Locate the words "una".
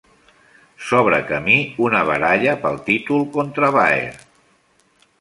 1.89-2.03